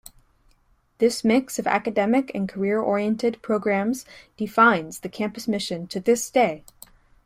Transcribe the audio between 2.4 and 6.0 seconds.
career-oriented programs defines the campus mission to